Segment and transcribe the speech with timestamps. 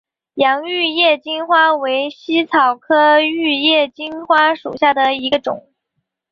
[0.33, 5.71] 洋玉叶金花为茜草科玉叶金花属下的一个种。